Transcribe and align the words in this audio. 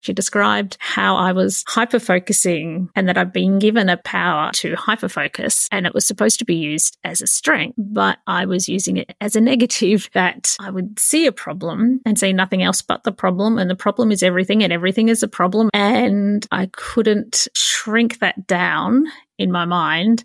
She 0.00 0.12
described 0.12 0.76
how 0.80 1.16
I 1.16 1.32
was 1.32 1.64
hyper 1.68 1.98
focusing 1.98 2.88
and 2.94 3.08
that 3.08 3.18
I'd 3.18 3.32
been 3.32 3.58
given 3.58 3.88
a 3.88 3.98
power 3.98 4.50
to 4.54 4.74
hyper 4.74 5.08
focus 5.08 5.68
and 5.70 5.86
it 5.86 5.94
was 5.94 6.06
supposed 6.06 6.38
to 6.38 6.44
be 6.44 6.54
used 6.54 6.96
as 7.04 7.20
a 7.20 7.26
strength, 7.26 7.74
but 7.78 8.18
I 8.26 8.46
was 8.46 8.68
using 8.68 8.96
it 8.96 9.14
as 9.20 9.36
a 9.36 9.40
negative 9.40 10.08
that 10.14 10.56
I 10.60 10.70
would 10.70 10.98
see 10.98 11.26
a 11.26 11.32
problem 11.32 12.00
and 12.06 12.18
see 12.18 12.32
nothing 12.32 12.62
else 12.62 12.82
but 12.82 13.04
the 13.04 13.12
problem. 13.12 13.58
And 13.58 13.68
the 13.68 13.76
problem 13.76 14.10
is 14.10 14.22
everything 14.22 14.62
and 14.62 14.72
everything 14.72 15.08
is 15.08 15.22
a 15.22 15.28
problem. 15.28 15.70
And 15.74 16.46
I 16.50 16.66
couldn't 16.72 17.48
shrink 17.54 18.18
that 18.20 18.46
down 18.46 19.04
in 19.38 19.52
my 19.52 19.64
mind 19.64 20.24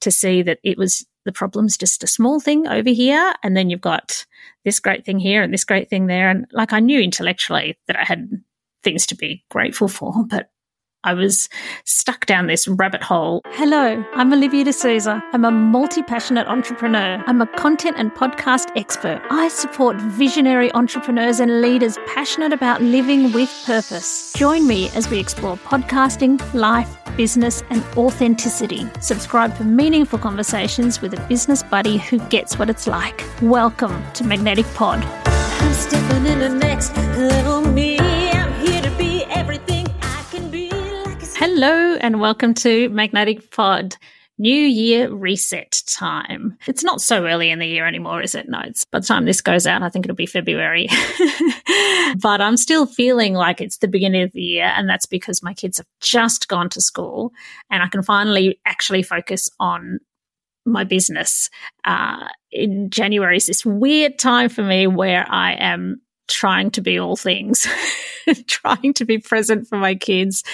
to 0.00 0.10
see 0.10 0.42
that 0.42 0.58
it 0.62 0.76
was 0.76 1.06
the 1.24 1.32
problem's 1.32 1.76
just 1.76 2.04
a 2.04 2.06
small 2.06 2.40
thing 2.40 2.68
over 2.68 2.90
here. 2.90 3.34
And 3.42 3.56
then 3.56 3.70
you've 3.70 3.80
got 3.80 4.26
this 4.64 4.80
great 4.80 5.04
thing 5.04 5.18
here 5.18 5.42
and 5.42 5.52
this 5.52 5.64
great 5.64 5.88
thing 5.88 6.06
there. 6.06 6.28
And 6.28 6.46
like 6.52 6.72
I 6.72 6.80
knew 6.80 7.00
intellectually 7.00 7.78
that 7.86 7.98
I 7.98 8.04
had 8.04 8.30
things 8.84 9.06
to 9.06 9.16
be 9.16 9.42
grateful 9.50 9.88
for, 9.88 10.24
but 10.28 10.50
I 11.04 11.12
was 11.12 11.50
stuck 11.84 12.24
down 12.24 12.46
this 12.46 12.66
rabbit 12.66 13.02
hole. 13.02 13.42
Hello, 13.48 14.02
I'm 14.14 14.32
Olivia 14.32 14.64
D'Souza. 14.64 15.22
I'm 15.32 15.44
a 15.44 15.50
multi 15.50 16.02
passionate 16.02 16.46
entrepreneur. 16.46 17.22
I'm 17.26 17.42
a 17.42 17.46
content 17.46 17.96
and 17.98 18.10
podcast 18.12 18.70
expert. 18.74 19.22
I 19.30 19.48
support 19.48 19.96
visionary 19.96 20.72
entrepreneurs 20.72 21.40
and 21.40 21.60
leaders 21.60 21.98
passionate 22.06 22.54
about 22.54 22.80
living 22.80 23.32
with 23.32 23.50
purpose. 23.66 24.32
Join 24.32 24.66
me 24.66 24.88
as 24.90 25.10
we 25.10 25.18
explore 25.20 25.58
podcasting, 25.58 26.40
life, 26.54 26.96
business, 27.18 27.62
and 27.68 27.84
authenticity. 27.98 28.86
Subscribe 29.00 29.54
for 29.54 29.64
meaningful 29.64 30.18
conversations 30.18 31.02
with 31.02 31.12
a 31.12 31.20
business 31.28 31.62
buddy 31.62 31.98
who 31.98 32.18
gets 32.30 32.58
what 32.58 32.70
it's 32.70 32.86
like. 32.86 33.22
Welcome 33.42 34.02
to 34.14 34.24
Magnetic 34.24 34.66
Pod. 34.74 35.04
I'm 35.04 35.74
stepping 35.74 36.24
in 36.24 36.38
the 36.38 36.48
next 36.48 36.96
little 36.96 37.60
me. 37.60 38.13
Hello, 41.46 41.96
and 41.96 42.20
welcome 42.20 42.54
to 42.54 42.88
Magnetic 42.88 43.50
Pod. 43.50 43.96
New 44.38 44.50
Year 44.50 45.12
reset 45.12 45.82
time. 45.86 46.56
It's 46.66 46.82
not 46.82 47.02
so 47.02 47.26
early 47.26 47.50
in 47.50 47.58
the 47.58 47.66
year 47.66 47.86
anymore, 47.86 48.22
is 48.22 48.34
it? 48.34 48.48
No, 48.48 48.60
it's 48.60 48.86
by 48.86 49.00
the 49.00 49.06
time 49.06 49.26
this 49.26 49.42
goes 49.42 49.66
out, 49.66 49.82
I 49.82 49.90
think 49.90 50.06
it'll 50.06 50.16
be 50.16 50.24
February. 50.24 50.88
but 52.22 52.40
I'm 52.40 52.56
still 52.56 52.86
feeling 52.86 53.34
like 53.34 53.60
it's 53.60 53.76
the 53.76 53.88
beginning 53.88 54.22
of 54.22 54.32
the 54.32 54.40
year, 54.40 54.72
and 54.74 54.88
that's 54.88 55.04
because 55.04 55.42
my 55.42 55.52
kids 55.52 55.76
have 55.76 55.86
just 56.00 56.48
gone 56.48 56.70
to 56.70 56.80
school 56.80 57.30
and 57.70 57.82
I 57.82 57.88
can 57.88 58.02
finally 58.02 58.58
actually 58.64 59.02
focus 59.02 59.50
on 59.60 59.98
my 60.64 60.82
business. 60.82 61.50
Uh, 61.84 62.26
in 62.52 62.88
January 62.88 63.36
is 63.36 63.44
this 63.44 63.66
weird 63.66 64.18
time 64.18 64.48
for 64.48 64.62
me 64.62 64.86
where 64.86 65.26
I 65.30 65.52
am 65.56 66.00
trying 66.28 66.70
to 66.72 66.80
be 66.80 66.98
all 66.98 67.16
things, 67.16 67.66
trying 68.46 68.94
to 68.94 69.04
be 69.04 69.18
present 69.18 69.68
for 69.68 69.78
my 69.78 69.94
kids, 69.94 70.44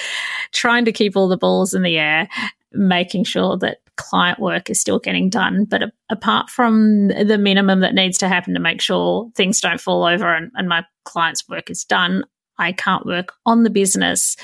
trying 0.52 0.84
to 0.84 0.92
keep 0.92 1.16
all 1.16 1.28
the 1.28 1.36
balls 1.36 1.74
in 1.74 1.82
the 1.82 1.98
air, 1.98 2.28
making 2.72 3.24
sure 3.24 3.56
that 3.58 3.78
client 3.96 4.38
work 4.38 4.70
is 4.70 4.80
still 4.80 4.98
getting 4.98 5.28
done. 5.28 5.64
But 5.64 5.82
a- 5.82 5.92
apart 6.10 6.50
from 6.50 7.08
the 7.08 7.38
minimum 7.38 7.80
that 7.80 7.94
needs 7.94 8.18
to 8.18 8.28
happen 8.28 8.54
to 8.54 8.60
make 8.60 8.80
sure 8.80 9.30
things 9.34 9.60
don't 9.60 9.80
fall 9.80 10.04
over 10.04 10.34
and, 10.34 10.50
and 10.54 10.68
my 10.68 10.84
client's 11.04 11.48
work 11.48 11.70
is 11.70 11.84
done, 11.84 12.24
I 12.58 12.72
can't 12.72 13.06
work 13.06 13.32
on 13.46 13.62
the 13.62 13.70
business. 13.70 14.36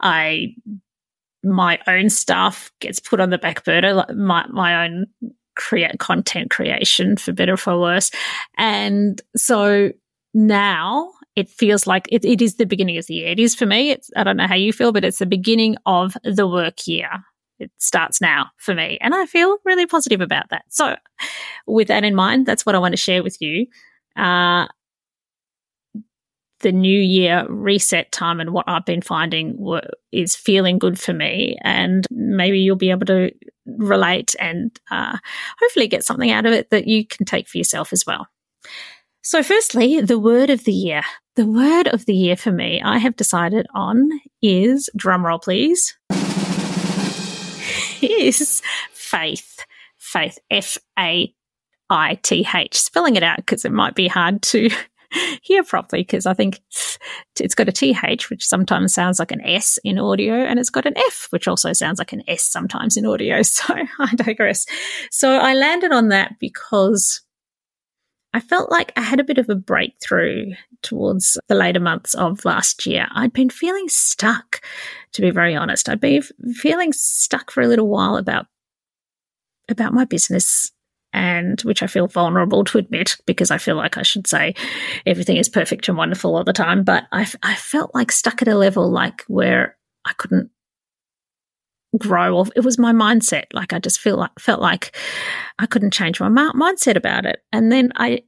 I 0.00 0.54
my 1.42 1.78
own 1.86 2.10
stuff 2.10 2.72
gets 2.80 2.98
put 2.98 3.20
on 3.20 3.30
the 3.30 3.38
back 3.38 3.64
burner, 3.64 4.04
my 4.14 4.46
my 4.48 4.84
own 4.84 5.06
create 5.56 5.98
content 5.98 6.50
creation 6.50 7.16
for 7.16 7.32
better 7.32 7.54
or 7.54 7.56
for 7.56 7.80
worse. 7.80 8.10
And 8.58 9.20
so 9.36 9.92
now 10.36 11.12
it 11.34 11.48
feels 11.48 11.86
like 11.86 12.06
it, 12.10 12.24
it 12.24 12.42
is 12.42 12.56
the 12.56 12.66
beginning 12.66 12.98
of 12.98 13.06
the 13.06 13.14
year. 13.14 13.28
It 13.28 13.40
is 13.40 13.54
for 13.54 13.66
me. 13.66 13.90
It's, 13.90 14.10
I 14.16 14.22
don't 14.22 14.36
know 14.36 14.46
how 14.46 14.54
you 14.54 14.72
feel, 14.72 14.92
but 14.92 15.04
it's 15.04 15.18
the 15.18 15.26
beginning 15.26 15.76
of 15.86 16.16
the 16.24 16.46
work 16.46 16.86
year. 16.86 17.08
It 17.58 17.70
starts 17.78 18.20
now 18.20 18.50
for 18.58 18.74
me. 18.74 18.98
And 19.00 19.14
I 19.14 19.24
feel 19.24 19.56
really 19.64 19.86
positive 19.86 20.20
about 20.20 20.50
that. 20.50 20.64
So 20.68 20.96
with 21.66 21.88
that 21.88 22.04
in 22.04 22.14
mind, 22.14 22.44
that's 22.44 22.66
what 22.66 22.74
I 22.74 22.78
want 22.78 22.92
to 22.92 22.98
share 22.98 23.22
with 23.22 23.40
you. 23.40 23.66
Uh, 24.14 24.66
the 26.60 26.72
new 26.72 27.00
year 27.00 27.46
reset 27.48 28.12
time 28.12 28.40
and 28.40 28.52
what 28.52 28.68
I've 28.68 28.84
been 28.84 29.02
finding 29.02 29.58
is 30.12 30.36
feeling 30.36 30.78
good 30.78 30.98
for 30.98 31.12
me. 31.12 31.56
And 31.62 32.06
maybe 32.10 32.58
you'll 32.60 32.76
be 32.76 32.90
able 32.90 33.06
to 33.06 33.30
relate 33.66 34.34
and 34.38 34.78
uh, 34.90 35.16
hopefully 35.60 35.88
get 35.88 36.04
something 36.04 36.30
out 36.30 36.46
of 36.46 36.52
it 36.52 36.70
that 36.70 36.86
you 36.86 37.06
can 37.06 37.24
take 37.24 37.48
for 37.48 37.58
yourself 37.58 37.92
as 37.92 38.06
well. 38.06 38.26
So, 39.26 39.42
firstly, 39.42 40.00
the 40.00 40.20
word 40.20 40.50
of 40.50 40.62
the 40.62 40.72
year. 40.72 41.02
The 41.34 41.46
word 41.46 41.88
of 41.88 42.06
the 42.06 42.14
year 42.14 42.36
for 42.36 42.52
me, 42.52 42.80
I 42.80 42.98
have 42.98 43.16
decided 43.16 43.66
on 43.74 44.08
is 44.40 44.88
drumroll, 44.96 45.42
please. 45.42 45.98
is 48.00 48.62
faith. 48.92 49.58
Faith. 49.98 50.38
F 50.48 50.78
A 50.96 51.34
I 51.90 52.14
T 52.22 52.46
H. 52.54 52.76
Spelling 52.76 53.16
it 53.16 53.24
out 53.24 53.38
because 53.38 53.64
it 53.64 53.72
might 53.72 53.96
be 53.96 54.06
hard 54.06 54.42
to 54.42 54.70
hear 55.42 55.64
properly 55.64 56.02
because 56.02 56.24
I 56.24 56.32
think 56.32 56.60
it's 57.40 57.56
got 57.56 57.68
a 57.68 57.72
TH, 57.72 58.30
which 58.30 58.46
sometimes 58.46 58.94
sounds 58.94 59.18
like 59.18 59.32
an 59.32 59.44
S 59.44 59.76
in 59.82 59.98
audio, 59.98 60.34
and 60.34 60.60
it's 60.60 60.70
got 60.70 60.86
an 60.86 60.96
F, 60.96 61.26
which 61.30 61.48
also 61.48 61.72
sounds 61.72 61.98
like 61.98 62.12
an 62.12 62.22
S 62.28 62.44
sometimes 62.44 62.96
in 62.96 63.04
audio. 63.04 63.42
So 63.42 63.74
I 63.98 64.14
digress. 64.14 64.66
So 65.10 65.36
I 65.36 65.54
landed 65.54 65.90
on 65.90 66.10
that 66.10 66.36
because 66.38 67.25
I 68.36 68.40
felt 68.40 68.70
like 68.70 68.92
I 68.96 69.00
had 69.00 69.18
a 69.18 69.24
bit 69.24 69.38
of 69.38 69.48
a 69.48 69.54
breakthrough 69.54 70.52
towards 70.82 71.38
the 71.48 71.54
later 71.54 71.80
months 71.80 72.12
of 72.12 72.44
last 72.44 72.84
year. 72.84 73.06
I'd 73.12 73.32
been 73.32 73.48
feeling 73.48 73.88
stuck, 73.88 74.60
to 75.12 75.22
be 75.22 75.30
very 75.30 75.56
honest. 75.56 75.88
I'd 75.88 76.00
been 76.02 76.20
feeling 76.52 76.92
stuck 76.92 77.50
for 77.50 77.62
a 77.62 77.66
little 77.66 77.88
while 77.88 78.18
about 78.18 78.44
about 79.70 79.94
my 79.94 80.04
business 80.04 80.70
and 81.14 81.58
which 81.62 81.82
I 81.82 81.86
feel 81.86 82.08
vulnerable 82.08 82.62
to 82.64 82.76
admit 82.76 83.16
because 83.24 83.50
I 83.50 83.56
feel 83.56 83.76
like 83.76 83.96
I 83.96 84.02
should 84.02 84.26
say 84.26 84.54
everything 85.06 85.38
is 85.38 85.48
perfect 85.48 85.88
and 85.88 85.96
wonderful 85.96 86.36
all 86.36 86.44
the 86.44 86.52
time. 86.52 86.84
But 86.84 87.04
I, 87.12 87.26
I 87.42 87.54
felt 87.54 87.94
like 87.94 88.12
stuck 88.12 88.42
at 88.42 88.48
a 88.48 88.54
level 88.54 88.90
like 88.90 89.22
where 89.28 89.78
I 90.04 90.12
couldn't 90.12 90.50
grow 91.98 92.36
or 92.36 92.46
it 92.54 92.60
was 92.64 92.78
my 92.78 92.92
mindset. 92.92 93.44
Like 93.52 93.72
i 93.72 93.78
just 93.78 94.00
feel 94.00 94.16
like 94.16 94.38
felt 94.38 94.60
like 94.60 94.96
i 95.58 95.66
couldn't 95.66 95.92
change 95.92 96.20
my 96.20 96.28
mindset 96.28 96.96
about 96.96 97.26
it. 97.26 97.42
And 97.52 97.70
then 97.72 97.92
i 97.96 98.22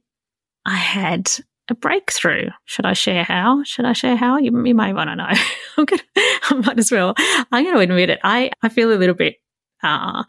i 0.65 0.75
had 0.75 1.29
a 1.69 1.75
breakthrough. 1.75 2.49
Should 2.65 2.85
i 2.85 2.93
share 2.93 3.23
how? 3.23 3.63
Should 3.63 3.85
i 3.85 3.93
share 3.93 4.15
how? 4.15 4.37
You, 4.37 4.51
you 4.65 4.73
may 4.73 4.93
want 4.93 5.09
to 5.09 5.15
know. 5.15 5.27
I'm 5.77 5.85
gonna 5.85 6.01
i 6.15 6.53
might 6.65 6.79
as 6.79 6.91
well 6.91 7.13
i'm 7.17 7.63
going 7.63 7.75
to 7.75 7.81
admit 7.81 8.09
it. 8.09 8.19
I 8.23 8.51
i 8.61 8.69
feel 8.69 8.91
a 8.91 8.95
little 8.95 9.15
bit 9.15 9.35
uh, 9.81 10.23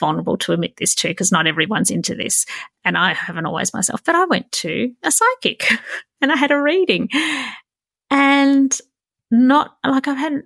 vulnerable 0.00 0.38
to 0.38 0.52
admit 0.52 0.78
this 0.78 0.94
too 0.94 1.08
because 1.08 1.30
not 1.30 1.46
everyone's 1.46 1.90
into 1.90 2.14
this 2.14 2.46
and 2.84 2.96
i 2.96 3.12
haven't 3.12 3.46
always 3.46 3.74
myself. 3.74 4.02
But 4.04 4.14
i 4.14 4.24
went 4.24 4.50
to 4.52 4.92
a 5.02 5.10
psychic 5.10 5.68
and 6.20 6.32
i 6.32 6.36
had 6.36 6.50
a 6.50 6.60
reading. 6.60 7.08
And 8.10 8.78
not 9.30 9.76
like 9.84 10.06
i've 10.06 10.16
had 10.16 10.42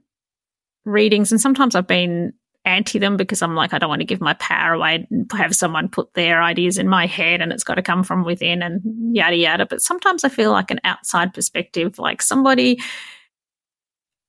readings 0.88 1.30
and 1.30 1.40
sometimes 1.40 1.74
I've 1.74 1.86
been 1.86 2.32
anti 2.64 2.98
them 2.98 3.16
because 3.16 3.42
I'm 3.42 3.54
like, 3.54 3.72
I 3.72 3.78
don't 3.78 3.88
want 3.88 4.00
to 4.00 4.06
give 4.06 4.20
my 4.20 4.34
power 4.34 4.74
away 4.74 5.06
and 5.10 5.30
have 5.32 5.54
someone 5.54 5.88
put 5.88 6.14
their 6.14 6.42
ideas 6.42 6.78
in 6.78 6.88
my 6.88 7.06
head 7.06 7.40
and 7.40 7.52
it's 7.52 7.64
got 7.64 7.76
to 7.76 7.82
come 7.82 8.04
from 8.04 8.24
within 8.24 8.62
and 8.62 8.80
yada 9.14 9.36
yada. 9.36 9.66
But 9.66 9.82
sometimes 9.82 10.24
I 10.24 10.28
feel 10.28 10.52
like 10.52 10.70
an 10.70 10.80
outside 10.84 11.34
perspective, 11.34 11.98
like 11.98 12.22
somebody, 12.22 12.80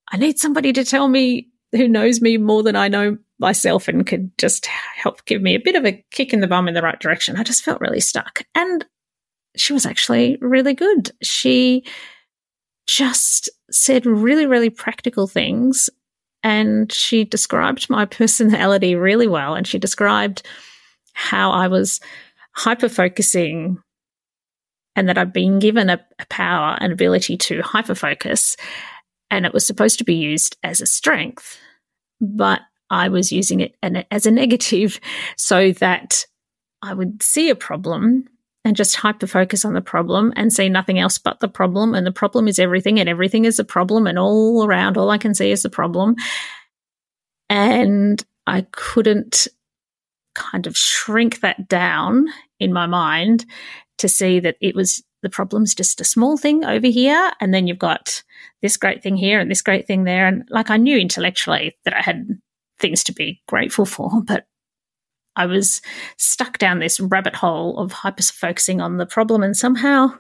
I 0.10 0.18
need 0.18 0.40
somebody 0.40 0.74
to 0.74 0.86
tell 0.86 1.08
me 1.08 1.50
who 1.72 1.88
knows 1.88 2.22
me 2.22 2.38
more 2.38 2.64
than 2.64 2.76
I 2.76 2.88
know 2.88 3.18
myself 3.38 3.88
and 3.88 4.08
could 4.08 4.36
just 4.38 4.66
help 4.66 5.24
give 5.26 5.42
me 5.42 5.56
a 5.56 5.60
bit 5.60 5.76
of 5.76 5.86
a 5.86 6.04
kick 6.12 6.34
in 6.34 6.40
the 6.40 6.48
bum 6.48 6.68
in 6.68 6.74
the 6.74 6.82
right 6.82 7.00
direction. 7.00 7.36
I 7.36 7.44
just 7.44 7.64
felt 7.64 7.82
really 7.82 8.00
stuck. 8.00 8.44
And 8.56 8.86
she 9.56 9.74
was 9.74 9.86
actually 9.86 10.38
really 10.42 10.74
good. 10.74 11.12
She 11.22 11.86
just 12.88 13.50
said 13.70 14.06
really, 14.06 14.46
really 14.46 14.70
practical 14.70 15.28
things 15.28 15.90
and 16.44 16.92
she 16.92 17.24
described 17.24 17.90
my 17.90 18.06
personality 18.20 18.96
really 18.96 19.28
well. 19.28 19.56
And 19.56 19.68
she 19.68 19.80
described 19.80 20.44
how 21.14 21.52
I 21.52 21.68
was 21.68 22.00
hyper 22.56 22.90
focusing 22.90 23.78
and 24.96 25.08
that 25.08 25.18
I'd 25.18 25.34
been 25.34 25.60
given 25.60 25.90
a, 25.90 26.00
a 26.20 26.26
power 26.30 26.78
and 26.80 26.92
ability 26.92 27.38
to 27.38 27.62
hyper 27.62 27.96
focus. 27.96 28.58
And 29.32 29.46
it 29.46 29.54
was 29.54 29.66
supposed 29.66 30.00
to 30.00 30.04
be 30.04 30.16
used 30.16 30.58
as 30.64 30.82
a 30.82 30.86
strength, 30.86 31.58
but 32.20 32.62
I 32.90 33.10
was 33.10 33.32
using 33.32 33.60
it 33.60 33.76
as 34.12 34.26
a 34.26 34.32
negative 34.32 35.00
so 35.38 35.72
that 35.74 36.26
I 36.82 36.94
would 36.94 37.22
see 37.22 37.50
a 37.50 37.56
problem 37.56 38.26
and 38.70 38.78
just 38.78 38.96
hyper 38.96 39.26
focus 39.26 39.66
on 39.66 39.74
the 39.74 39.82
problem 39.82 40.32
and 40.36 40.54
see 40.54 40.70
nothing 40.70 41.00
else 41.00 41.18
but 41.18 41.40
the 41.40 41.48
problem. 41.48 41.96
And 41.96 42.06
the 42.06 42.12
problem 42.12 42.48
is 42.48 42.60
everything, 42.60 43.00
and 43.00 43.10
everything 43.10 43.46
is 43.46 43.58
a 43.58 43.64
problem, 43.64 44.06
and 44.06 44.20
all 44.20 44.64
around, 44.64 44.96
all 44.96 45.10
I 45.10 45.18
can 45.18 45.34
see 45.34 45.50
is 45.50 45.64
the 45.64 45.72
problem. 45.72 46.16
And 47.50 48.24
I 48.46 48.68
couldn't 48.72 49.48
kind 50.36 50.68
of 50.68 50.78
shrink 50.78 51.40
that 51.40 51.68
down 51.68 52.28
in 52.60 52.72
my 52.72 52.86
mind 52.86 53.48
to 53.98 54.08
see 54.08 54.40
that 54.40 54.58
it 54.62 54.76
was 54.76 55.04
the 55.24 55.32
problem's 55.32 55.74
just 55.74 56.00
a 56.00 56.06
small 56.06 56.38
thing 56.38 56.64
over 56.64 56.86
here. 56.86 57.32
And 57.42 57.52
then 57.52 57.66
you've 57.66 57.80
got 57.80 58.22
this 58.62 58.78
great 58.78 59.02
thing 59.02 59.18
here 59.18 59.40
and 59.40 59.50
this 59.50 59.64
great 59.64 59.88
thing 59.88 60.04
there. 60.04 60.28
And 60.28 60.48
like 60.52 60.70
I 60.70 60.78
knew 60.78 60.96
intellectually 60.96 61.76
that 61.86 61.96
I 61.96 62.02
had 62.02 62.28
things 62.80 63.04
to 63.06 63.14
be 63.14 63.42
grateful 63.48 63.88
for, 63.88 64.22
but 64.24 64.46
I 65.36 65.46
was 65.46 65.82
stuck 66.18 66.58
down 66.58 66.80
this 66.80 67.00
rabbit 67.00 67.36
hole 67.36 67.78
of 67.78 67.92
hyper 67.92 68.24
focusing 68.24 68.82
on 68.82 68.98
the 68.98 69.06
problem 69.06 69.44
and 69.44 69.56
somehow 69.56 70.14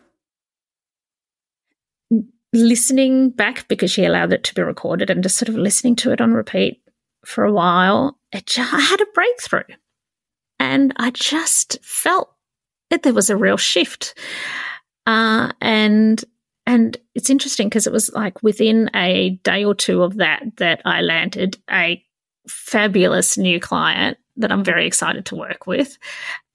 listening 2.53 3.29
back 3.29 3.67
because 3.67 3.91
she 3.91 4.05
allowed 4.05 4.33
it 4.33 4.43
to 4.45 4.55
be 4.55 4.61
recorded 4.61 5.09
and 5.09 5.23
just 5.23 5.37
sort 5.37 5.49
of 5.49 5.55
listening 5.55 5.95
to 5.97 6.11
it 6.11 6.21
on 6.21 6.33
repeat 6.33 6.81
for 7.25 7.43
a 7.43 7.51
while, 7.51 8.17
it 8.31 8.57
I 8.57 8.79
had 8.79 9.01
a 9.01 9.05
breakthrough. 9.13 9.75
And 10.59 10.93
I 10.97 11.11
just 11.11 11.83
felt 11.83 12.33
that 12.89 13.03
there 13.03 13.13
was 13.13 13.29
a 13.29 13.37
real 13.37 13.57
shift. 13.57 14.17
Uh, 15.05 15.51
and 15.61 16.23
and 16.65 16.97
it's 17.15 17.29
interesting 17.29 17.67
because 17.67 17.87
it 17.87 17.93
was 17.93 18.11
like 18.13 18.43
within 18.43 18.91
a 18.95 19.31
day 19.43 19.65
or 19.65 19.73
two 19.73 20.03
of 20.03 20.17
that 20.17 20.43
that 20.57 20.81
I 20.85 21.01
landed 21.01 21.57
a 21.69 22.03
fabulous 22.47 23.37
new 23.37 23.59
client 23.59 24.17
that 24.39 24.51
I'm 24.51 24.63
very 24.63 24.87
excited 24.87 25.25
to 25.27 25.35
work 25.35 25.67
with. 25.67 25.97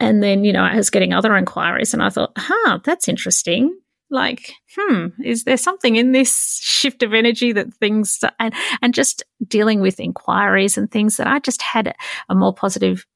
And 0.00 0.22
then, 0.22 0.44
you 0.44 0.52
know, 0.52 0.62
I 0.62 0.76
was 0.76 0.90
getting 0.90 1.12
other 1.12 1.36
inquiries 1.36 1.94
and 1.94 2.02
I 2.02 2.10
thought, 2.10 2.32
huh, 2.36 2.80
that's 2.84 3.08
interesting. 3.08 3.78
Like, 4.10 4.52
hmm, 4.76 5.08
is 5.24 5.44
there 5.44 5.56
something 5.56 5.96
in 5.96 6.12
this 6.12 6.60
shift 6.62 7.02
of 7.02 7.14
energy 7.14 7.52
that 7.52 7.72
things 7.74 8.22
and 8.38 8.54
and 8.82 8.94
just 8.94 9.24
dealing 9.46 9.80
with 9.80 9.98
inquiries 9.98 10.76
and 10.76 10.90
things 10.90 11.16
that 11.16 11.26
I 11.26 11.38
just 11.38 11.62
had 11.62 11.94
a 12.28 12.34
more 12.34 12.54
positive 12.54 13.06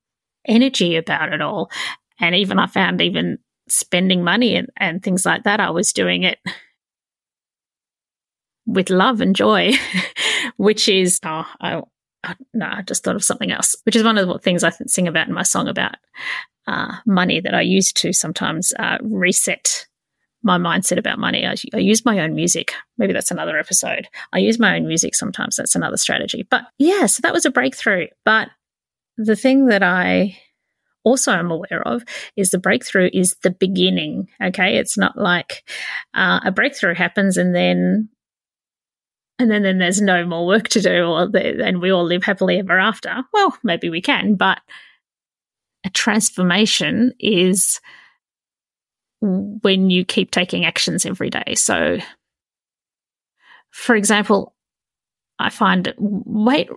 energy 0.47 0.97
about 0.97 1.33
it 1.33 1.41
all. 1.41 1.71
And 2.21 2.35
even 2.35 2.59
I 2.59 2.67
found 2.67 3.01
even 3.01 3.39
spending 3.69 4.25
money 4.25 4.57
and, 4.57 4.69
and 4.77 5.03
things 5.03 5.25
like 5.25 5.45
that, 5.45 5.61
I 5.61 5.71
was 5.71 5.93
doing 5.93 6.25
it 6.25 6.39
with 8.67 8.91
love 8.91 9.21
and 9.21 9.37
joy, 9.37 9.73
which 10.57 10.89
is, 10.89 11.21
oh, 11.25 11.47
I, 11.61 11.83
I, 12.25 12.35
no, 12.53 12.67
I 12.67 12.83
just 12.83 13.05
thought 13.05 13.17
of 13.17 13.25
something 13.25 13.53
else, 13.53 13.77
which 13.85 13.97
is 13.97 14.03
one 14.03 14.19
of 14.19 14.27
the 14.27 14.39
things 14.39 14.65
I 14.65 14.71
sing 14.71 15.09
about 15.09 15.29
in 15.29 15.35
my 15.35 15.43
song 15.43 15.69
about 15.69 15.97
uh, 16.67 16.97
money 17.07 17.41
that 17.41 17.55
I 17.55 17.63
use 17.63 17.93
to 17.95 18.13
sometimes 18.13 18.73
uh, 18.79 18.99
reset 19.01 19.87
my 20.43 20.59
mindset 20.59 20.99
about 20.99 21.19
money. 21.19 21.47
I, 21.47 21.55
I, 21.75 21.79
use 21.79 22.05
my 22.05 22.21
own 22.21 22.35
music. 22.35 22.73
Maybe 22.97 23.13
that's 23.13 23.31
another 23.31 23.59
episode. 23.59 24.09
I 24.33 24.39
use 24.39 24.59
my 24.59 24.77
own 24.77 24.87
music 24.87 25.15
sometimes. 25.15 25.57
That's 25.57 25.75
another 25.75 25.97
strategy. 25.97 26.47
But 26.49 26.65
yeah, 26.79 27.07
so 27.07 27.21
that 27.23 27.33
was 27.33 27.45
a 27.45 27.51
breakthrough. 27.51 28.07
But 28.25 28.49
the 29.17 29.35
thing 29.35 29.67
that 29.67 29.83
I 29.83 30.39
also 31.05 31.33
am 31.33 31.51
aware 31.51 31.83
of 31.87 32.05
is 32.37 32.51
the 32.51 32.59
breakthrough 32.59 33.11
is 33.13 33.37
the 33.43 33.51
beginning. 33.51 34.29
Okay. 34.43 34.77
It's 34.77 34.97
not 34.97 35.17
like 35.19 35.65
uh, 36.15 36.41
a 36.45 36.53
breakthrough 36.53 36.95
happens 36.95 37.37
and 37.37 37.55
then 37.55 38.09
and 39.39 39.51
then, 39.51 39.63
then 39.63 39.79
there's 39.79 40.01
no 40.01 40.27
more 40.27 40.47
work 40.47 40.69
to 40.69 40.81
do 40.81 41.05
or 41.05 41.31
and 41.35 41.81
we 41.81 41.91
all 41.91 42.05
live 42.05 42.25
happily 42.25 42.59
ever 42.59 42.79
after. 42.79 43.23
Well, 43.33 43.57
maybe 43.63 43.89
we 43.91 44.01
can, 44.01 44.35
but 44.35 44.61
a 45.85 45.91
transformation 45.91 47.13
is 47.21 47.81
when 49.21 49.91
you 49.91 50.05
keep 50.05 50.31
taking 50.31 50.65
actions 50.65 51.07
every 51.07 51.31
day. 51.31 51.55
So, 51.55 51.99
for 53.71 53.95
example, 53.95 54.55
I 55.39 55.51
find 55.51 55.95
weight 55.99 56.69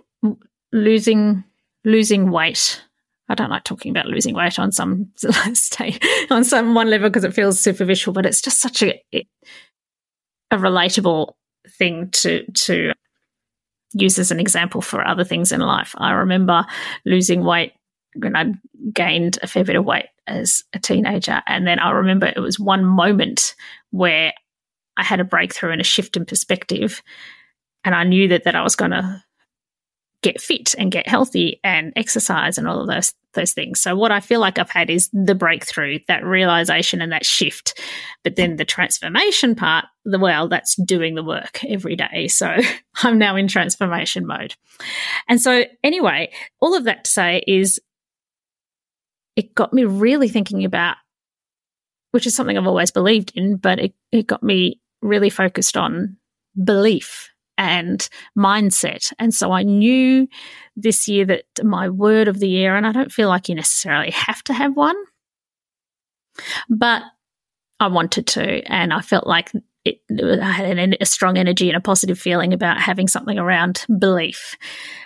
losing 0.72 1.44
losing 1.84 2.30
weight 2.30 2.82
I 3.28 3.34
don't 3.34 3.50
like 3.50 3.64
talking 3.64 3.90
about 3.90 4.06
losing 4.06 4.34
weight 4.34 4.58
on 4.58 4.72
some 4.72 5.10
on 6.30 6.44
some 6.44 6.74
one 6.74 6.90
level 6.90 7.08
because 7.08 7.24
it 7.24 7.34
feels 7.34 7.58
superficial, 7.58 8.12
but 8.12 8.26
it's 8.26 8.42
just 8.42 8.60
such 8.60 8.82
a 8.82 9.02
a 10.50 10.56
relatable 10.56 11.32
thing 11.68 12.10
to 12.10 12.44
to 12.52 12.92
use 13.94 14.18
as 14.18 14.30
an 14.30 14.40
example 14.40 14.80
for 14.80 15.06
other 15.06 15.24
things 15.24 15.52
in 15.52 15.60
life. 15.60 15.94
I 15.98 16.12
remember 16.12 16.64
losing 17.04 17.44
weight 17.44 17.72
when 18.16 18.36
I 18.36 18.52
gained 18.92 19.38
a 19.42 19.46
fair 19.46 19.64
bit 19.64 19.76
of 19.76 19.84
weight 19.84 20.06
as 20.26 20.62
a 20.72 20.78
teenager, 20.78 21.42
and 21.46 21.66
then 21.66 21.78
I 21.78 21.90
remember 21.90 22.26
it 22.26 22.40
was 22.40 22.58
one 22.58 22.84
moment 22.84 23.54
where 23.90 24.32
I 24.96 25.04
had 25.04 25.20
a 25.20 25.24
breakthrough 25.24 25.72
and 25.72 25.80
a 25.80 25.84
shift 25.84 26.16
in 26.16 26.24
perspective, 26.24 27.02
and 27.84 27.94
I 27.94 28.04
knew 28.04 28.28
that 28.28 28.44
that 28.44 28.56
I 28.56 28.62
was 28.62 28.76
going 28.76 28.92
to 28.92 29.22
get 30.22 30.40
fit 30.40 30.74
and 30.78 30.92
get 30.92 31.08
healthy 31.08 31.60
and 31.64 31.92
exercise 31.96 32.56
and 32.58 32.68
all 32.68 32.80
of 32.80 32.86
those 32.86 33.12
those 33.34 33.52
things. 33.54 33.80
So 33.80 33.96
what 33.96 34.12
I 34.12 34.20
feel 34.20 34.40
like 34.40 34.58
I've 34.58 34.70
had 34.70 34.90
is 34.90 35.08
the 35.12 35.34
breakthrough, 35.34 36.00
that 36.06 36.22
realization 36.22 37.00
and 37.00 37.12
that 37.12 37.24
shift. 37.24 37.80
But 38.24 38.36
then 38.36 38.56
the 38.56 38.64
transformation 38.66 39.54
part, 39.54 39.86
the 40.04 40.18
well, 40.18 40.48
that's 40.48 40.76
doing 40.76 41.14
the 41.14 41.24
work 41.24 41.64
every 41.64 41.96
day. 41.96 42.28
So 42.28 42.54
I'm 43.02 43.18
now 43.18 43.36
in 43.36 43.48
transformation 43.48 44.26
mode. 44.26 44.54
And 45.28 45.40
so 45.40 45.64
anyway, 45.82 46.30
all 46.60 46.76
of 46.76 46.84
that 46.84 47.04
to 47.04 47.10
say 47.10 47.42
is 47.46 47.80
it 49.34 49.54
got 49.54 49.72
me 49.72 49.84
really 49.84 50.28
thinking 50.28 50.64
about 50.64 50.96
which 52.10 52.26
is 52.26 52.36
something 52.36 52.58
I've 52.58 52.66
always 52.66 52.90
believed 52.90 53.32
in, 53.34 53.56
but 53.56 53.78
it, 53.78 53.94
it 54.12 54.26
got 54.26 54.42
me 54.42 54.80
really 55.00 55.30
focused 55.30 55.78
on 55.78 56.18
belief 56.62 57.31
and 57.62 58.08
mindset. 58.36 59.12
And 59.18 59.34
so 59.34 59.52
I 59.52 59.62
knew 59.62 60.28
this 60.76 61.08
year 61.08 61.24
that 61.26 61.44
my 61.62 61.88
word 61.88 62.28
of 62.28 62.38
the 62.38 62.48
year, 62.48 62.76
and 62.76 62.86
I 62.86 62.92
don't 62.92 63.12
feel 63.12 63.28
like 63.28 63.48
you 63.48 63.54
necessarily 63.54 64.10
have 64.10 64.42
to 64.44 64.52
have 64.52 64.76
one, 64.76 64.96
but 66.68 67.02
I 67.80 67.88
wanted 67.88 68.26
to. 68.28 68.62
And 68.70 68.92
I 68.92 69.00
felt 69.00 69.26
like 69.26 69.52
it, 69.84 70.00
I 70.10 70.52
had 70.52 70.78
an, 70.78 70.94
a 71.00 71.06
strong 71.06 71.36
energy 71.36 71.68
and 71.68 71.76
a 71.76 71.80
positive 71.80 72.18
feeling 72.18 72.52
about 72.52 72.80
having 72.80 73.08
something 73.08 73.38
around 73.38 73.84
belief. 73.98 74.56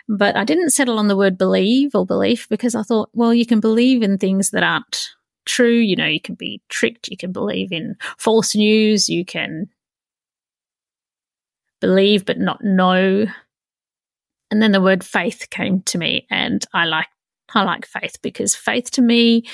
But 0.09 0.37
I 0.37 0.45
didn't 0.45 0.71
settle 0.71 0.99
on 0.99 1.09
the 1.09 1.17
word 1.17 1.39
believe 1.39 1.95
or 1.95 2.05
belief 2.05 2.49
because 2.49 2.75
I 2.75 2.83
thought, 2.83 3.11
well, 3.13 3.33
you 3.33 3.47
can 3.47 3.61
believe 3.61 4.03
in 4.03 4.19
things 4.19 4.51
that 4.51 4.63
aren't 4.63 5.11
true. 5.47 5.79
You 5.79 5.97
know, 5.97 6.07
you 6.07 6.21
can 6.21 6.35
be 6.35 6.61
tricked. 6.69 7.09
You 7.09 7.17
can 7.17 7.33
believe 7.33 7.73
in 7.73 7.97
false 8.19 8.55
news. 8.55 9.09
You 9.09 9.25
can 9.25 9.69
believe 11.81 12.25
but 12.25 12.39
not 12.39 12.63
know. 12.63 13.27
And 14.51 14.63
then 14.63 14.73
the 14.73 14.81
word 14.81 15.05
faith 15.05 15.49
came 15.51 15.83
to 15.83 15.99
me, 15.99 16.27
and 16.31 16.65
I 16.73 16.85
like 16.85 17.09
I 17.55 17.63
like 17.63 17.87
faith 17.87 18.17
because 18.23 18.55
faith 18.55 18.91
to 18.93 19.03
me, 19.03 19.45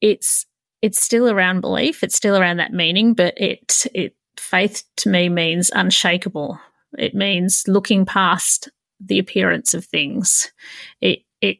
it's 0.00 0.46
it's 0.82 1.02
still 1.02 1.30
around 1.30 1.62
belief, 1.62 2.02
it's 2.02 2.14
still 2.16 2.36
around 2.36 2.58
that 2.58 2.72
meaning, 2.72 3.14
but 3.14 3.34
it 3.36 3.86
it 3.94 4.14
faith 4.36 4.84
to 4.96 5.08
me 5.08 5.28
means 5.28 5.70
unshakable. 5.74 6.58
It 6.98 7.14
means 7.14 7.64
looking 7.66 8.04
past 8.04 8.68
the 9.00 9.18
appearance 9.18 9.74
of 9.74 9.84
things. 9.84 10.52
It 11.00 11.20
it 11.40 11.58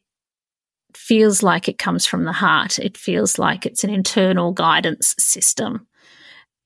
feels 0.94 1.42
like 1.42 1.68
it 1.68 1.78
comes 1.78 2.06
from 2.06 2.24
the 2.24 2.32
heart. 2.32 2.78
It 2.78 2.96
feels 2.96 3.38
like 3.38 3.66
it's 3.66 3.84
an 3.84 3.90
internal 3.90 4.52
guidance 4.52 5.14
system. 5.18 5.86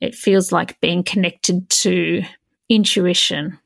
It 0.00 0.14
feels 0.14 0.52
like 0.52 0.80
being 0.80 1.02
connected 1.02 1.68
to 1.70 2.22
intuition 2.68 3.58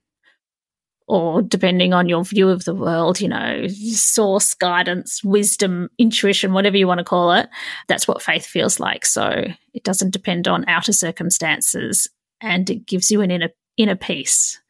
or 1.09 1.43
depending 1.43 1.93
on 1.93 2.09
your 2.09 2.25
view 2.25 2.49
of 2.49 2.65
the 2.65 2.75
world, 2.75 3.21
you 3.21 3.29
know, 3.29 3.67
source, 3.69 4.55
guidance, 4.55 5.23
wisdom, 5.23 5.91
intuition, 5.99 6.53
whatever 6.53 6.77
you 6.77 6.87
want 6.87 6.99
to 6.99 7.05
call 7.05 7.33
it. 7.33 7.49
That's 7.89 8.07
what 8.07 8.23
faith 8.23 8.47
feels 8.47 8.81
like. 8.81 9.05
So 9.05 9.45
it 9.75 9.85
doesn't 9.85 10.13
depend 10.13 10.49
on 10.49 10.69
outer 10.69 10.93
circumstances 10.93 12.09
and 12.41 12.69
it 12.71 12.87
gives 12.87 13.11
you 13.11 13.21
an 13.21 13.31
inner 13.31 13.51
inner 13.79 13.97
peace 13.97 14.61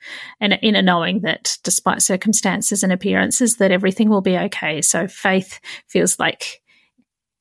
and 0.40 0.58
inner 0.62 0.82
knowing 0.82 1.20
that 1.22 1.58
despite 1.64 2.02
circumstances 2.02 2.84
and 2.84 2.92
appearances 2.92 3.56
that 3.56 3.72
everything 3.72 4.08
will 4.08 4.20
be 4.20 4.38
okay. 4.38 4.80
So 4.80 5.08
faith 5.08 5.58
feels 5.88 6.18
like 6.20 6.62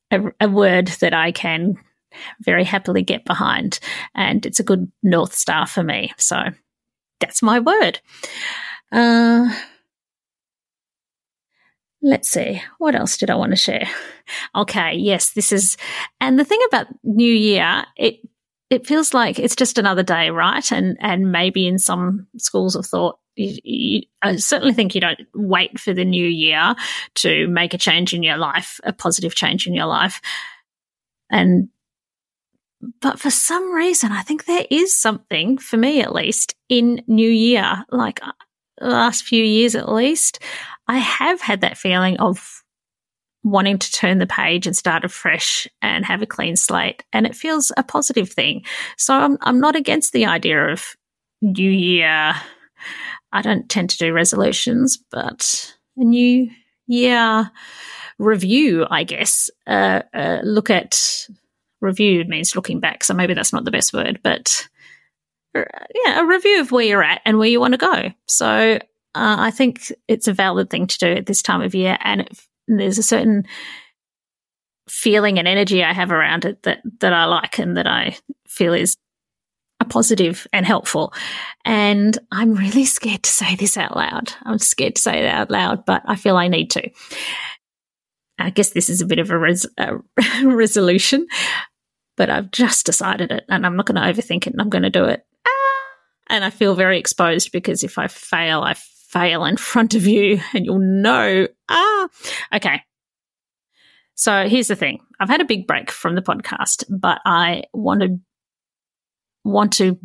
a, 0.10 0.22
a 0.40 0.50
word 0.50 0.88
that 1.00 1.14
I 1.14 1.32
can 1.32 1.76
very 2.42 2.64
happily 2.64 3.04
get 3.04 3.26
behind 3.26 3.80
and 4.16 4.46
it's 4.46 4.60
a 4.60 4.64
good 4.64 4.92
north 5.04 5.34
star 5.34 5.68
for 5.68 5.84
me. 5.84 6.12
So 6.18 6.38
that's 7.22 7.42
my 7.42 7.60
word. 7.60 8.02
Uh, 8.92 9.56
let's 12.02 12.28
see. 12.28 12.62
What 12.78 12.96
else 12.96 13.18
did 13.18 13.30
I 13.30 13.36
want 13.36 13.52
to 13.52 13.56
share? 13.56 13.88
Okay. 14.56 14.96
Yes, 14.96 15.32
this 15.32 15.52
is, 15.52 15.78
and 16.20 16.38
the 16.38 16.44
thing 16.44 16.60
about 16.68 16.88
New 17.04 17.32
Year, 17.32 17.86
it, 17.96 18.16
it 18.70 18.88
feels 18.88 19.14
like 19.14 19.40
it's 19.40 19.56
just 19.56 19.78
another 19.78 20.04
day, 20.04 20.30
right? 20.30 20.72
And, 20.72 20.98
and 21.00 21.32
maybe 21.32 21.68
in 21.68 21.78
some 21.78 22.28
schools 22.38 22.76
of 22.76 22.86
thought, 22.86 23.20
you, 23.36 23.58
you, 23.64 24.02
I 24.22 24.36
certainly 24.38 24.74
think 24.74 24.94
you 24.94 25.02
don't 25.02 25.20
wait 25.34 25.80
for 25.80 25.94
the 25.94 26.06
new 26.06 26.26
year 26.26 26.76
to 27.16 27.48
make 27.48 27.74
a 27.74 27.78
change 27.78 28.14
in 28.14 28.24
your 28.24 28.38
life, 28.38 28.80
a 28.84 28.92
positive 28.92 29.36
change 29.36 29.68
in 29.68 29.74
your 29.74 29.86
life. 29.86 30.22
And 31.30 31.70
but 33.02 33.20
for 33.20 33.30
some 33.30 33.72
reason, 33.74 34.12
I 34.12 34.22
think 34.22 34.46
there 34.46 34.66
is 34.70 34.96
something, 34.96 35.58
for 35.58 35.78
me 35.78 36.02
at 36.02 36.14
least, 36.14 36.56
in 36.70 37.04
New 37.08 37.30
Year, 37.30 37.86
like 37.92 38.24
uh, 38.26 38.32
last 38.80 39.24
few 39.24 39.44
years 39.44 39.76
at 39.76 39.92
least, 39.92 40.40
I 40.88 40.98
have 40.98 41.42
had 41.42 41.62
that 41.62 41.78
feeling 41.78 42.18
of 42.18 42.64
wanting 43.44 43.80
to 43.80 43.92
turn 43.92 44.20
the 44.20 44.28
page 44.28 44.68
and 44.68 44.76
start 44.76 45.04
afresh 45.04 45.68
and 45.82 46.06
have 46.06 46.22
a 46.22 46.28
clean 46.28 46.56
slate. 46.56 47.04
And 47.12 47.26
it 47.26 47.36
feels 47.36 47.72
a 47.76 47.84
positive 47.84 48.30
thing. 48.30 48.64
So 48.98 49.16
I'm, 49.16 49.38
I'm 49.42 49.60
not 49.60 49.76
against 49.76 50.14
the 50.14 50.26
idea 50.26 50.68
of 50.68 50.96
new 51.42 51.70
year. 51.70 52.34
I 53.32 53.42
don't 53.42 53.68
tend 53.70 53.90
to 53.92 53.98
do 53.98 54.14
resolutions, 54.14 54.98
but 55.10 55.76
a 55.98 56.04
new 56.04 56.50
year 56.88 57.50
review, 58.20 58.86
I 58.90 59.04
guess, 59.04 59.50
uh, 59.66 60.02
uh, 60.14 60.40
look 60.44 60.70
at 60.70 61.28
review 61.82 62.24
means 62.26 62.56
looking 62.56 62.80
back. 62.80 63.04
So 63.04 63.14
maybe 63.14 63.34
that's 63.34 63.54
not 63.54 63.66
the 63.66 63.72
best 63.72 63.94
word, 63.94 64.20
but 64.24 64.68
uh, 65.56 65.64
yeah, 66.06 66.22
a 66.22 66.26
review 66.26 66.62
of 66.62 66.72
where 66.72 66.86
you're 66.86 67.04
at 67.04 67.22
and 67.26 67.38
where 67.38 67.50
you 67.50 67.60
want 67.60 67.74
to 67.74 67.78
go. 67.78 68.12
So 68.28 68.76
uh, 68.78 68.80
I 69.16 69.52
think 69.52 69.92
it's 70.08 70.28
a 70.28 70.34
valid 70.34 70.70
thing 70.70 70.88
to 70.88 70.98
do 70.98 71.08
at 71.08 71.26
this 71.26 71.42
time 71.42 71.62
of 71.62 71.76
year. 71.76 71.98
And 72.04 72.30
there's 72.68 72.98
a 72.98 73.04
certain 73.04 73.46
feeling 74.90 75.40
and 75.40 75.48
energy 75.48 75.84
I 75.84 75.94
have 75.94 76.12
around 76.12 76.46
it 76.46 76.64
that, 76.64 76.80
that 77.00 77.14
I 77.14 77.26
like 77.26 77.60
and 77.60 77.78
that 77.78 77.88
I 77.88 78.18
feel 78.48 78.74
is 78.74 78.96
a 79.82 79.86
positive 79.86 80.48
and 80.54 80.66
helpful. 80.66 81.14
And 81.66 82.18
I'm 82.32 82.54
really 82.54 82.86
scared 82.86 83.24
to 83.24 83.30
say 83.30 83.56
this 83.56 83.78
out 83.78 83.98
loud. 83.98 84.34
I'm 84.44 84.60
scared 84.60 84.96
to 84.96 85.02
say 85.02 85.20
it 85.20 85.26
out 85.26 85.52
loud, 85.52 85.86
but 85.86 86.04
I 86.06 86.16
feel 86.16 86.38
I 86.38 86.48
need 86.48 86.70
to. 86.72 86.90
I 88.38 88.50
guess 88.50 88.72
this 88.72 88.90
is 88.90 89.02
a 89.02 89.06
bit 89.06 89.20
of 89.20 89.30
a, 89.30 89.38
res- 89.38 89.68
a 89.78 89.98
resolution, 90.46 91.28
but 92.22 92.30
I've 92.30 92.52
just 92.52 92.86
decided 92.86 93.32
it 93.32 93.46
and 93.50 93.66
I'm 93.66 93.76
not 93.76 93.88
going 93.88 93.96
to 93.96 94.08
overthink 94.08 94.46
it 94.46 94.54
and 94.54 94.62
I'm 94.62 94.70
going 94.70 94.84
to 94.84 94.92
do 94.92 95.06
it. 95.06 95.26
Ah! 95.44 95.88
And 96.28 96.46
I 96.46 96.52
feel 96.52 96.76
very 96.76 97.00
exposed 97.00 97.52
because 97.52 97.84
if 97.84 97.98
I 97.98 98.10
fail, 98.10 98.62
I 98.62 98.76
fail 98.76 99.44
in 99.44 99.58
front 99.72 99.96
of 99.96 100.06
you 100.06 100.40
and 100.54 100.64
you'll 100.64 100.78
know. 100.78 101.48
Ah, 101.68 102.10
okay. 102.54 102.84
So 104.14 104.48
here's 104.48 104.68
the 104.68 104.76
thing. 104.76 105.00
I've 105.20 105.30
had 105.30 105.42
a 105.42 105.46
big 105.46 105.66
break 105.66 105.90
from 105.90 106.14
the 106.14 106.22
podcast, 106.22 106.84
but 106.92 107.22
I 107.26 107.64
want 107.74 108.02
to 108.04 108.20
want 109.44 109.74
to 109.78 109.98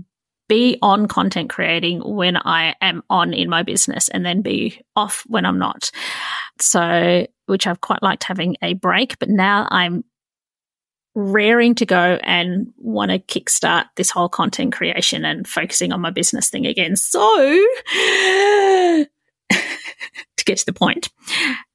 be 0.49 0.79
on 0.81 1.09
content 1.09 1.51
creating 1.51 2.01
when 2.01 2.39
I 2.39 2.77
am 2.81 3.03
on 3.11 3.35
in 3.35 3.51
my 3.51 3.63
business 3.63 4.09
and 4.09 4.25
then 4.25 4.41
be 4.41 4.81
off 4.97 5.23
when 5.27 5.45
I'm 5.45 5.59
not. 5.59 5.91
So, 6.61 7.27
which 7.45 7.67
I've 7.67 7.83
quite 7.83 8.03
liked 8.03 8.25
having 8.25 8.57
a 8.63 8.73
break, 8.73 9.19
but 9.19 9.29
now 9.29 9.69
I'm 9.71 10.03
raring 11.17 11.75
to 11.75 11.87
go 11.87 12.19
and 12.23 12.73
want 12.77 13.11
to 13.11 13.19
kickstart 13.19 13.87
this 13.97 14.11
whole 14.11 14.29
content 14.29 14.73
creation 14.73 15.25
and 15.25 15.49
focusing 15.49 15.91
on 15.93 16.01
my 16.01 16.11
business 16.11 16.51
thing 16.51 16.67
again. 16.67 16.95
So, 16.95 17.19
to 19.51 20.45
get 20.45 20.59
to 20.59 20.67
the 20.67 20.73
point, 20.73 21.09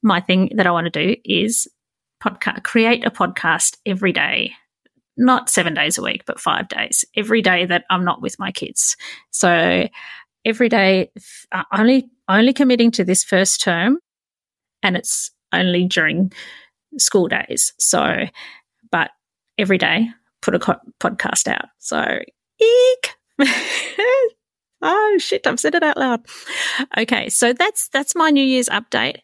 my 0.01 0.21
thing 0.21 0.51
that 0.55 0.67
I 0.67 0.71
want 0.71 0.85
to 0.85 0.91
do 0.91 1.19
is 1.25 1.67
podcast, 2.23 2.63
create 2.63 3.03
a 3.03 3.11
podcast 3.11 3.77
every 3.85 4.13
day 4.13 4.53
not 5.17 5.49
seven 5.49 5.73
days 5.73 5.97
a 5.97 6.01
week, 6.01 6.23
but 6.25 6.39
five 6.39 6.67
days, 6.67 7.05
every 7.15 7.41
day 7.41 7.65
that 7.65 7.83
I'm 7.89 8.03
not 8.03 8.21
with 8.21 8.39
my 8.39 8.51
kids. 8.51 8.95
So 9.29 9.87
every 10.45 10.69
day, 10.69 11.11
uh, 11.51 11.63
only, 11.77 12.09
only 12.27 12.53
committing 12.53 12.91
to 12.91 13.03
this 13.03 13.23
first 13.23 13.61
term 13.61 13.99
and 14.81 14.95
it's 14.95 15.31
only 15.53 15.85
during 15.85 16.31
school 16.97 17.27
days. 17.27 17.73
So, 17.77 18.25
but 18.91 19.11
every 19.61 19.77
day, 19.77 20.07
put 20.41 20.55
a 20.55 20.59
co- 20.59 20.81
podcast 20.99 21.47
out. 21.47 21.65
So, 21.79 22.03
eek. 22.59 23.15
oh 24.81 25.15
shit, 25.19 25.47
I've 25.47 25.59
said 25.59 25.75
it 25.75 25.83
out 25.83 25.97
loud. 25.97 26.21
Okay, 26.97 27.29
so 27.29 27.53
that's 27.53 27.87
that's 27.89 28.15
my 28.15 28.29
New 28.29 28.43
Year's 28.43 28.69
update. 28.69 29.17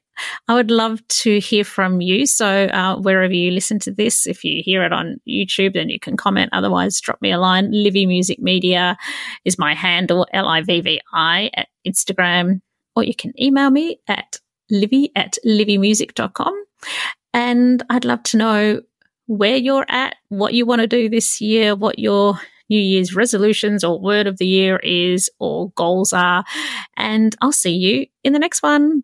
I 0.47 0.55
would 0.55 0.71
love 0.71 1.07
to 1.07 1.39
hear 1.39 1.63
from 1.63 2.01
you. 2.01 2.25
So, 2.25 2.65
uh, 2.65 2.97
wherever 2.97 3.33
you 3.33 3.51
listen 3.51 3.79
to 3.79 3.91
this, 3.91 4.25
if 4.25 4.43
you 4.43 4.63
hear 4.63 4.83
it 4.83 4.93
on 4.93 5.17
YouTube, 5.27 5.73
then 5.73 5.89
you 5.89 5.99
can 5.99 6.17
comment. 6.17 6.49
Otherwise, 6.53 6.99
drop 7.01 7.21
me 7.21 7.31
a 7.31 7.37
line. 7.37 7.71
Livvi 7.71 8.07
Music 8.07 8.39
Media 8.39 8.97
is 9.45 9.59
my 9.59 9.73
handle, 9.73 10.27
L 10.33 10.47
I 10.47 10.61
V 10.61 10.81
V 10.81 11.01
I, 11.13 11.51
at 11.55 11.67
Instagram, 11.87 12.61
or 12.95 13.03
you 13.03 13.15
can 13.15 13.33
email 13.41 13.69
me 13.69 13.99
at 14.07 14.39
livvi 14.71 15.09
at 15.15 15.37
livvimusic.com. 15.45 16.63
And 17.33 17.83
I'd 17.89 18.05
love 18.05 18.23
to 18.23 18.37
know 18.37 18.81
where 19.27 19.55
you're 19.55 19.85
at, 19.87 20.15
what 20.29 20.53
you 20.53 20.65
want 20.65 20.81
to 20.81 20.87
do 20.87 21.09
this 21.09 21.39
year, 21.39 21.75
what 21.75 21.99
your 21.99 22.39
New 22.69 22.79
Year's 22.79 23.15
resolutions 23.15 23.83
or 23.83 23.99
word 23.99 24.27
of 24.27 24.37
the 24.37 24.47
year 24.47 24.77
is 24.77 25.29
or 25.39 25.69
goals 25.71 26.11
are. 26.11 26.43
And 26.97 27.35
I'll 27.41 27.51
see 27.51 27.75
you 27.75 28.07
in 28.23 28.33
the 28.33 28.39
next 28.39 28.61
one 28.63 29.03